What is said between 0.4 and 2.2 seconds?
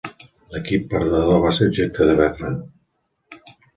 L"equip perdedor va ser objecte de